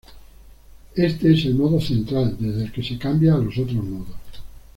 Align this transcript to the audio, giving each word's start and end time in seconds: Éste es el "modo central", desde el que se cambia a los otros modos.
Éste 0.95 1.31
es 1.31 1.45
el 1.45 1.53
"modo 1.53 1.79
central", 1.79 2.35
desde 2.39 2.63
el 2.63 2.71
que 2.71 2.81
se 2.81 2.97
cambia 2.97 3.35
a 3.35 3.37
los 3.37 3.55
otros 3.59 3.83
modos. 3.85 4.07